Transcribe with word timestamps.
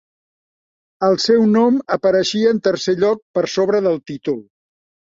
El 1.09 1.17
seu 1.25 1.45
nom 1.57 1.77
apareixia 1.99 2.55
en 2.57 2.65
tercer 2.71 2.99
lloc, 3.05 3.25
per 3.39 3.49
sobre 3.59 3.87
del 3.91 4.07
títol. 4.11 4.47